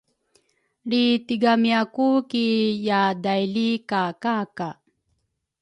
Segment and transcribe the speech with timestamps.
[0.87, 2.45] lri tigamia ku ki
[2.87, 4.69] yaadaili ka kaka